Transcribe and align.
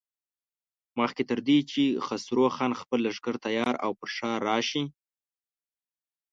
مخکې 0.99 1.23
تر 1.29 1.39
دې 1.47 1.59
چې 1.71 1.83
خسرو 2.05 2.45
خان 2.55 2.71
خپل 2.81 2.99
لښکر 3.05 3.35
تيار 3.45 3.73
او 3.85 3.91
پر 3.99 4.09
ښار 4.15 4.39
راشي. 4.49 4.83